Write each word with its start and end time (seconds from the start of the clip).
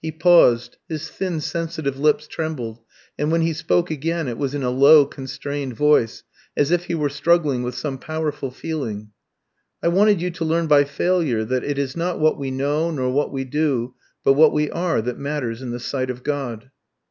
He 0.00 0.10
paused; 0.10 0.78
his 0.88 1.10
thin 1.10 1.38
sensitive 1.38 1.98
lips 2.00 2.26
trembled, 2.26 2.80
and 3.18 3.30
when 3.30 3.42
he 3.42 3.52
spoke 3.52 3.90
again 3.90 4.26
it 4.26 4.38
was 4.38 4.54
in 4.54 4.62
a 4.62 4.70
low 4.70 5.04
constrained 5.04 5.76
voice, 5.76 6.22
as 6.56 6.70
if 6.70 6.84
he 6.86 6.94
were 6.94 7.10
struggling 7.10 7.62
with 7.62 7.74
some 7.74 7.98
powerful 7.98 8.50
feeling. 8.50 9.10
"I 9.82 9.88
wanted 9.88 10.22
you 10.22 10.30
to 10.30 10.44
learn 10.46 10.66
by 10.66 10.84
failure 10.84 11.44
that 11.44 11.62
it 11.62 11.76
is 11.76 11.94
not 11.94 12.18
what 12.18 12.38
we 12.38 12.50
know, 12.50 12.90
nor 12.90 13.10
what 13.10 13.30
we 13.30 13.44
do, 13.44 13.92
but 14.24 14.32
what 14.32 14.54
we 14.54 14.70
are 14.70 15.02
that 15.02 15.18
matters 15.18 15.60
in 15.60 15.72
the 15.72 15.78
sight 15.80 16.08
of 16.08 16.22
God." 16.22 16.70